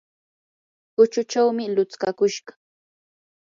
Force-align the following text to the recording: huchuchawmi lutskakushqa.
huchuchawmi 0.95 1.63
lutskakushqa. 1.75 2.53